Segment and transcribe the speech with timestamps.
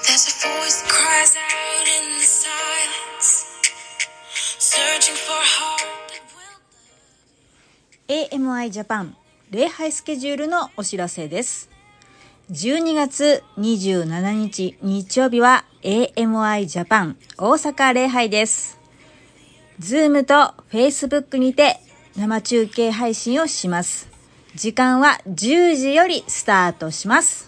[0.00, 3.46] There's a voice cries out in the silence,
[4.60, 6.22] searching for a heart that
[8.06, 8.38] will.
[8.38, 9.16] AMI ジャパン
[9.50, 11.68] 礼拝スケジュールのお知らせです。
[12.52, 18.78] 12月27日日曜日は AMI ジャパン大阪礼拝です。
[19.80, 21.80] Zoom と Facebook にて
[22.16, 24.08] 生中継配信をします。
[24.54, 27.47] 時間は10時よりスタートします。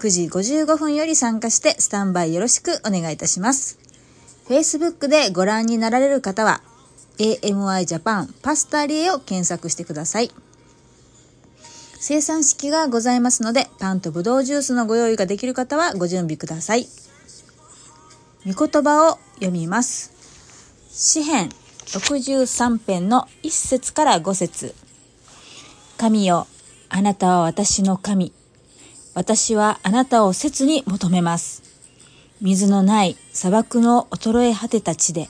[0.00, 3.78] 9時55分より参加してスタンバイよろしくお願いいたします。
[4.48, 6.62] Facebook でご覧になられる方は、
[7.18, 10.30] AMI ジャパンパスタリエを検索してください。
[11.98, 16.88] 生産式がございますので、パンとブドウジュースのご用意ができる方はご準備ください。
[18.46, 20.12] 御言葉を読みます。
[20.88, 21.50] 詩編
[21.88, 24.74] 63編の1節から5節
[25.98, 26.46] 神よ、
[26.88, 28.32] あなたは私の神。
[29.14, 31.62] 私はあなたを切に求めます。
[32.40, 35.28] 水のない砂漠の衰え果てた地で、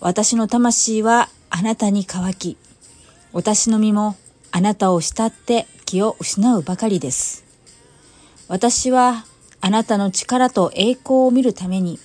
[0.00, 2.56] 私の魂はあなたに乾き、
[3.32, 4.16] 私の身も
[4.50, 7.44] あなたを慕って気を失うばかりです。
[8.48, 9.24] 私は
[9.60, 11.98] あなたの力と栄光を見るために、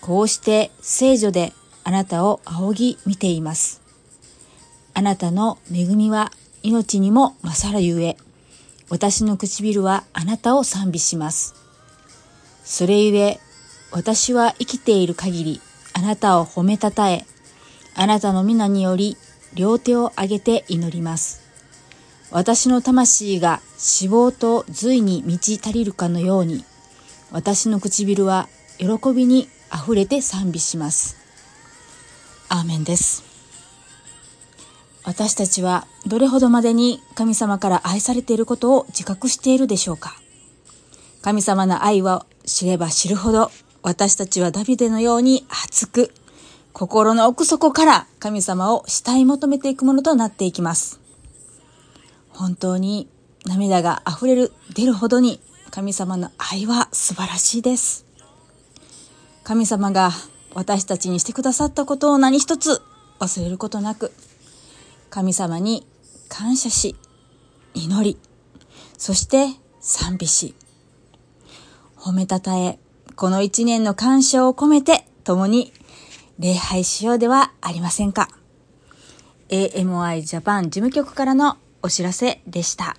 [0.00, 1.52] こうして聖女で
[1.84, 3.80] あなたを仰ぎ見ています。
[4.92, 8.16] あなたの恵みは命にも勝るゆえ、
[8.88, 11.54] 私の唇はあなたを賛美します。
[12.64, 13.40] それゆえ、
[13.90, 15.60] 私は生きている限り、
[15.92, 17.26] あなたを褒めたたえ、
[17.94, 19.16] あなたの皆により、
[19.54, 21.42] 両手を上げて祈ります。
[22.30, 23.60] 私の魂が
[24.00, 26.64] 脂肪と髄に満ち足りるかのように、
[27.32, 31.16] 私の唇は喜びに溢れて賛美します。
[32.48, 33.35] アーメンです。
[35.06, 40.16] 私たちはどれほどまでに神様から愛されていることを自覚しているでしょうか？
[41.22, 43.52] 神様の愛を知れば知るほど
[43.82, 46.12] 私たちはダビデのように熱く
[46.72, 51.00] 心の奥底から神様を慕い求めていくものとなっていきます。
[52.30, 53.08] 本当に
[53.46, 55.40] 涙が溢れる、出るほどに
[55.70, 58.04] 神様の愛は素晴らしいです。
[59.44, 60.10] 神様が
[60.52, 62.82] 私たちにしてくださったことを何一つ
[63.20, 64.12] 忘れることなく、
[65.10, 65.86] 神様に
[66.28, 66.96] 感謝し、
[67.74, 68.18] 祈り、
[68.98, 69.48] そして
[69.80, 70.54] 賛美し、
[71.96, 72.78] 褒めたたえ、
[73.14, 75.72] この一年の感謝を込めて共に
[76.38, 78.28] 礼拝しようではありませんか。
[79.48, 82.96] AMI ジャパン事務局からのお知らせでした。